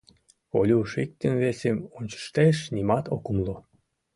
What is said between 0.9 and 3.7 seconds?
иктым-весым ончыштеш, нимат ок умыло.